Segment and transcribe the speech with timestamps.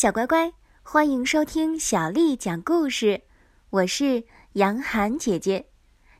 [0.00, 3.24] 小乖乖，欢迎收听小丽讲故事。
[3.68, 5.66] 我是杨涵姐姐。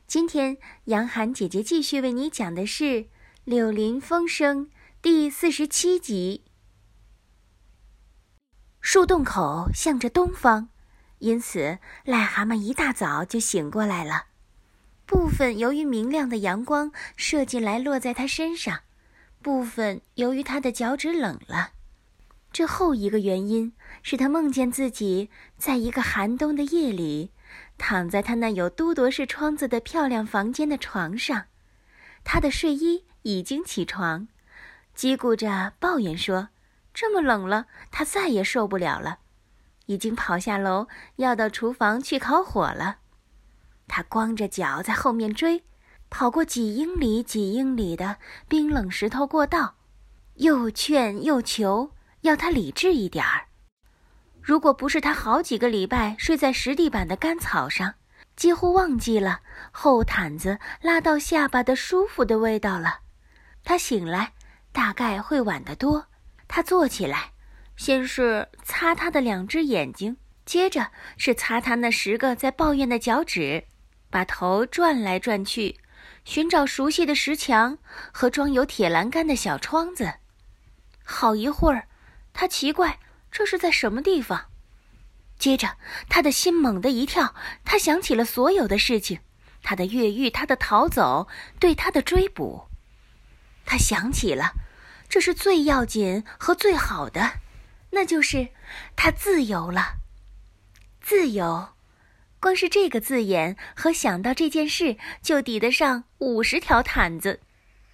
[0.05, 2.83] 今天，杨涵姐姐继续为你讲的是
[3.43, 4.67] 《柳林风声》
[5.01, 6.43] 第四十七集。
[8.81, 10.69] 树洞口向着东方，
[11.17, 14.25] 因此癞蛤蟆一大早就醒过来了。
[15.07, 18.81] 部分由于明亮的阳光射进来落在它身上，
[19.41, 21.71] 部分由于它的脚趾冷了。
[22.53, 27.31] 这后一个原因是他梦见自己在一个寒冬的夜里，
[27.77, 31.45] 躺在他那有都铎式窗子的漂亮房间的床上，
[32.25, 34.27] 他的睡衣已经起床，
[34.95, 36.49] 叽咕着抱怨说
[36.93, 39.19] ：“这么冷了，他再也受不了了，
[39.85, 42.97] 已经跑下楼要到厨房去烤火了。”
[43.87, 45.63] 他光着脚在后面追，
[46.09, 48.17] 跑过几英里几英里的
[48.49, 49.75] 冰冷石头过道，
[50.35, 51.91] 又劝又求。
[52.21, 53.45] 要他理智一点儿。
[54.41, 57.93] 如果不是他好几个礼拜睡在石地板的干草上，
[58.35, 59.41] 几乎忘记了
[59.71, 63.01] 厚毯子拉到下巴的舒服的味道了，
[63.63, 64.33] 他醒来
[64.71, 66.07] 大概会晚得多。
[66.47, 67.33] 他坐起来，
[67.77, 73.65] 先是擦他的两只眼睛，接着是擦他那十个在抱怨的脚趾，
[74.09, 75.79] 把头转来转去，
[76.25, 77.77] 寻找熟悉的石墙
[78.11, 80.15] 和装有铁栏杆的小窗子。
[81.03, 81.87] 好一会儿。
[82.33, 82.99] 他奇怪
[83.31, 84.47] 这是在什么地方，
[85.37, 85.77] 接着
[86.09, 89.19] 他的心猛地一跳，他想起了所有的事情，
[89.63, 91.27] 他的越狱，他的逃走，
[91.59, 92.67] 对他的追捕，
[93.65, 94.53] 他想起了，
[95.09, 97.39] 这是最要紧和最好的，
[97.91, 98.49] 那就是
[98.95, 99.97] 他自由了。
[101.01, 101.69] 自由，
[102.39, 107.41] 光是这个字眼和想到这件事，就抵得上五十条毯子。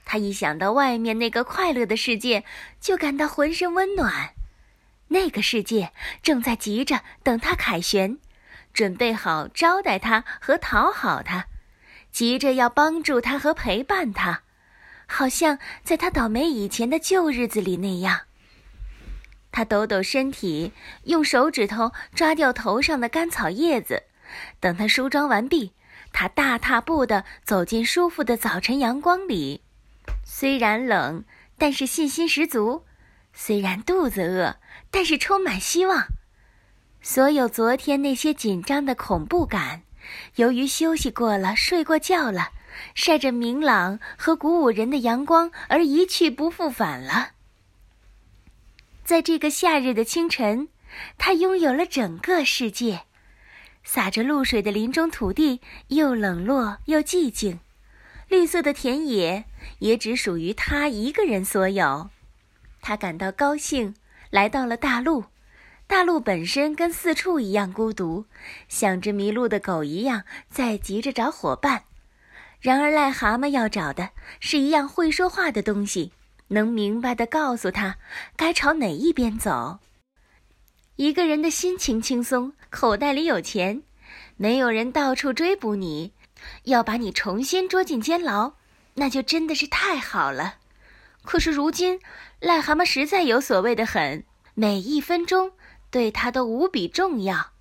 [0.09, 2.45] 他一想到外面那个快乐的世界，
[2.80, 4.30] 就感到浑身温暖。
[5.09, 5.91] 那个世界
[6.23, 8.17] 正在急着等他凯旋，
[8.73, 11.47] 准备好招待他和讨好他，
[12.09, 14.44] 急着要帮助他和陪伴他，
[15.06, 18.22] 好像在他倒霉以前的旧日子里那样。
[19.51, 20.72] 他抖抖身体，
[21.03, 24.03] 用手指头抓掉头上的干草叶子。
[24.62, 25.74] 等他梳妆完毕，
[26.13, 29.63] 他大踏步地走进舒服的早晨阳光里。
[30.29, 31.23] 虽然冷，
[31.57, 32.83] 但是信心十足；
[33.33, 34.57] 虽然肚子饿，
[34.91, 36.07] 但是充满希望。
[37.01, 39.83] 所有昨天那些紧张的恐怖感，
[40.35, 42.49] 由于休息过了、睡过觉了，
[42.93, 47.29] 晒着明朗和鼓舞人的阳光而一去不复返了。
[49.05, 50.67] 在这个夏日的清晨，
[51.17, 53.03] 他拥有了整个世界。
[53.85, 57.61] 洒着露水的林中土地又冷落又寂静。
[58.27, 59.45] 绿色的田野
[59.79, 62.09] 也只属于他一个人所有，
[62.81, 63.95] 他感到高兴，
[64.29, 65.25] 来到了大陆。
[65.88, 68.25] 大陆本身跟四处一样孤独，
[68.67, 71.83] 像只迷路的狗一样在急着找伙伴。
[72.59, 76.11] 然而癞蛤蟆要找的是一样会说话的东西，
[76.50, 77.97] 能明白地告诉他
[78.35, 79.79] 该朝哪一边走。
[80.97, 83.83] 一个人的心情轻松，口袋里有钱，
[84.35, 86.11] 没有人到处追捕你。
[86.63, 88.53] 要把你重新捉进监牢，
[89.00, 90.56] 那就真的是太好了。
[91.24, 92.00] 可是如今，
[92.41, 94.24] 癞蛤蟆实在有所谓的很，
[94.56, 95.52] 每一分钟
[95.91, 97.52] 对他都无比重要。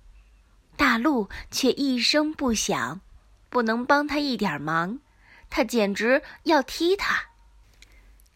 [0.75, 3.01] 大陆却一声不响，
[3.49, 4.99] 不能帮他一点忙，
[5.49, 7.25] 他简直要踢他。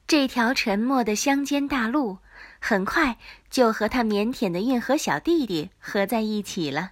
[0.05, 2.19] 这条沉默的乡间大路，
[2.59, 3.17] 很快
[3.49, 6.91] 就和他腼腆的运河小弟弟合在一起了。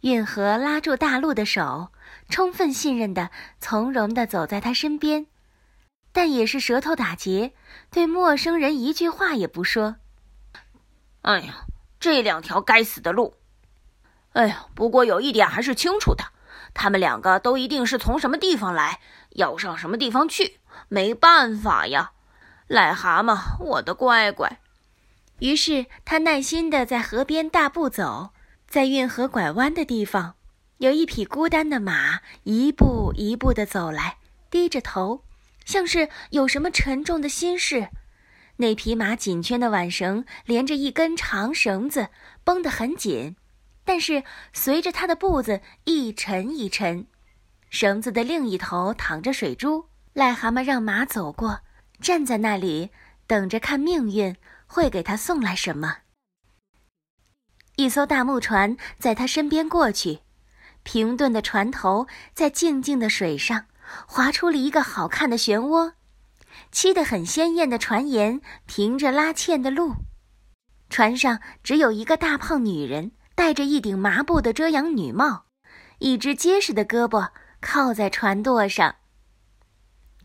[0.00, 1.88] 运河拉住大陆的手。
[2.30, 5.26] 充分信任的、从容的走在他身边，
[6.12, 7.54] 但也是舌头打结，
[7.90, 9.96] 对陌生人一句话也不说。
[11.22, 11.64] 哎呀，
[11.98, 13.34] 这两条该死的路！
[14.32, 16.24] 哎呀，不过有一点还是清楚的，
[16.74, 20.60] 他们两个都一定是从什么地方来，要上什么地方去。
[20.88, 22.12] 没办法呀，
[22.68, 24.60] 癞蛤蟆，我的乖乖。
[25.38, 28.30] 于是他耐心的在河边大步走，
[28.68, 30.34] 在运河拐弯的地方。
[30.76, 34.18] 有一匹孤单的马，一步一步地走来，
[34.48, 35.24] 低着头，
[35.64, 37.88] 像是有什么沉重的心事。
[38.58, 42.10] 那匹马紧圈的挽绳连着一根长绳子，
[42.44, 43.34] 绷得很紧，
[43.84, 44.22] 但是
[44.52, 47.06] 随着它的步子一沉一沉。
[47.70, 51.60] 绳子的另一头淌着水珠，癞蛤蟆让马走过，
[52.00, 52.90] 站在那里
[53.26, 54.36] 等着看命运
[54.66, 55.98] 会给他送来什么。
[57.78, 60.18] 一艘大木船在他身边过去。
[60.82, 63.66] 平顿的船头在静静的水上
[64.04, 65.92] 划出了一个好看的漩涡，
[66.72, 69.94] 漆得很鲜艳的船沿平着拉纤的路。
[70.90, 75.44] 船上只有一个大胖女人，戴着一顶麻布的遮阳女帽，
[76.00, 77.28] 一只结实的胳膊
[77.60, 78.96] 靠在船舵上。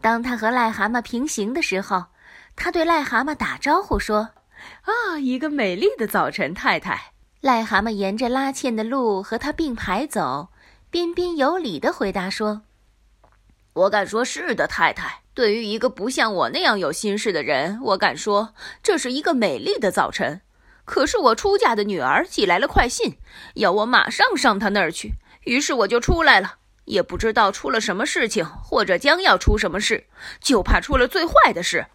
[0.02, 2.06] 当他和癞蛤蟆平行的时候，
[2.56, 4.32] 他对癞蛤蟆打招呼说
[4.82, 7.13] ：“啊，一个美丽的早晨，太太。”
[7.44, 10.48] 癞蛤蟆沿着拉纤的路和他并排走，
[10.90, 12.62] 彬彬有礼地回答说
[13.74, 15.24] ：“我敢说是的，太太。
[15.34, 20.40] 对于一个不像我那样有心事的人，我敢说这是一个美丽的早晨。
[20.86, 23.18] 可是我出嫁的女儿寄来了快信，
[23.56, 26.60] 要我马上上她那儿去，于是我就出来了。
[26.86, 30.06] 也不知道出了什么事情，或者将要出什么事，
[30.40, 31.88] 就怕出了最坏的事。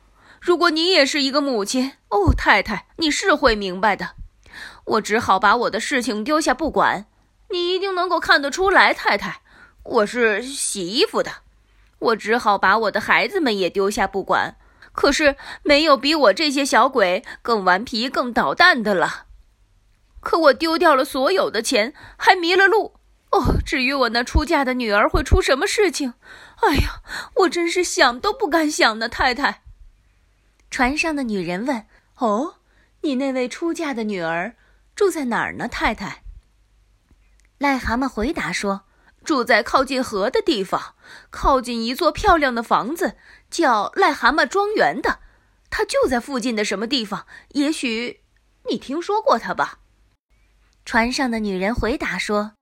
[0.43, 4.11] 如果你也是一个母亲，哦，太太，你是会明白的。”
[4.85, 7.07] 我只好把我的事情丢下不管，
[7.51, 9.41] 你一定能够看得出来，太太，
[9.83, 11.31] 我是洗衣服的。
[11.99, 14.57] 我只好把我的孩子们也丢下不管，
[14.93, 19.27] 可是没有比我这些小鬼更顽皮、更捣蛋的了。
[20.21, 22.95] 可我丢掉了所有的钱，还迷了路。
[23.31, 26.15] 哦，至于我那出嫁的女儿会出什么事情，
[26.63, 27.03] 哎呀，
[27.37, 29.63] 我真是想都不敢想呢，太太。
[30.71, 31.87] 船上的女人问
[32.19, 32.55] ：“哦？”
[33.03, 34.57] 你那位出嫁的女儿
[34.95, 36.25] 住在哪儿呢，太太？
[37.59, 38.83] 癞蛤蟆回答说
[39.25, 40.95] ：“住在靠近河的地方，
[41.31, 43.17] 靠近一座漂亮的房子，
[43.51, 45.21] 叫癞蛤蟆庄园的。
[45.71, 47.27] 它就在附近的什么地方？
[47.51, 48.23] 也许
[48.69, 49.79] 你听说过它吧？”
[50.85, 52.55] 船上的女人回答说：“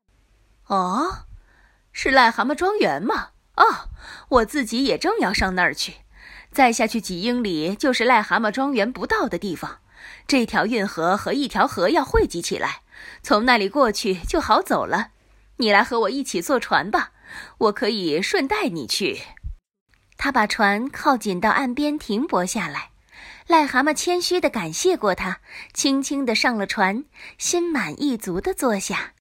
[0.69, 1.27] 哦，
[1.93, 3.31] 是癞蛤蟆庄园吗？
[3.57, 3.89] 哦，
[4.29, 5.95] 我自己也正要上那儿去。
[6.51, 9.79] 再下去几英里就是癞蛤蟆庄园不到的地方。”
[10.27, 12.83] 这条运河和一条河要汇集起来，
[13.23, 15.13] 从那里过去就好走了。
[15.59, 17.13] 你来和我一起坐船吧，
[17.59, 19.23] 我可以顺带你去。
[20.19, 22.91] 他把船靠紧到岸边停泊下来，
[23.49, 25.41] 癞蛤蟆谦虚地感谢过他，
[25.73, 27.05] 轻轻地上了船，
[27.39, 29.13] 心满意足地坐下。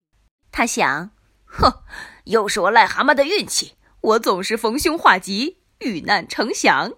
[0.52, 1.12] 他想：
[1.46, 1.84] 哼，
[2.26, 6.94] 又是我癞蛤蟆的运气，我总是逢凶化吉，遇难成祥。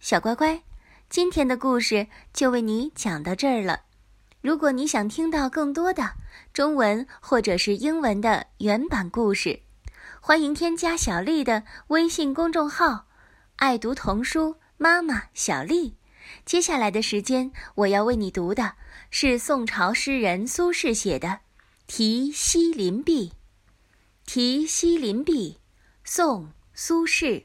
[0.00, 0.62] 小乖乖。
[1.12, 3.82] 今天的故事就为你讲到这儿了。
[4.40, 6.14] 如果你想听到更多的
[6.54, 9.60] 中文或者是英文的原版故事，
[10.22, 13.08] 欢迎添加小丽的微信公众号
[13.56, 15.98] “爱读童书妈妈小丽”。
[16.46, 18.76] 接下来的时间，我要为你读的
[19.10, 21.28] 是宋朝诗人苏轼写的
[21.86, 23.28] 《题西林壁》。
[24.24, 25.58] 《题西林壁》，
[26.10, 27.44] 宋·苏轼。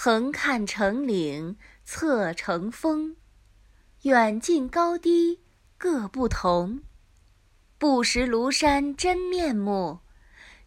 [0.00, 3.16] 横看成岭侧成峰。
[4.02, 5.40] 远近高低
[5.76, 6.84] 各不同，
[7.78, 9.98] 不识庐山真面目，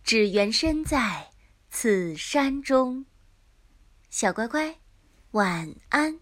[0.04, 1.30] 只缘身在
[1.70, 3.06] 此山中。
[4.10, 4.76] 小乖乖，
[5.32, 6.20] 晚安。